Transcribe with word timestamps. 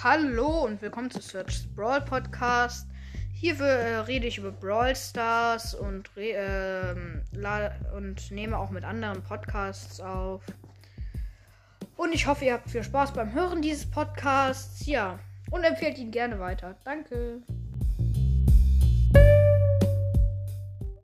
Hallo 0.00 0.64
und 0.64 0.82
willkommen 0.82 1.12
zu 1.12 1.20
Search 1.20 1.68
Brawl 1.76 2.00
Podcast. 2.00 2.88
Hier 3.34 3.60
äh, 3.60 3.98
rede 3.98 4.26
ich 4.26 4.38
über 4.38 4.50
Brawl 4.50 4.96
Stars 4.96 5.74
und, 5.74 6.10
äh, 6.16 6.94
und 7.96 8.30
nehme 8.32 8.58
auch 8.58 8.70
mit 8.70 8.82
anderen 8.82 9.22
Podcasts 9.22 10.00
auf. 10.00 10.42
Und 11.96 12.12
ich 12.12 12.26
hoffe, 12.26 12.46
ihr 12.46 12.54
habt 12.54 12.68
viel 12.68 12.82
Spaß 12.82 13.12
beim 13.12 13.32
Hören 13.32 13.62
dieses 13.62 13.88
Podcasts. 13.88 14.86
Ja, 14.86 15.20
und 15.52 15.62
empfehlt 15.62 15.98
ihn 15.98 16.10
gerne 16.10 16.40
weiter. 16.40 16.74
Danke. 16.84 17.42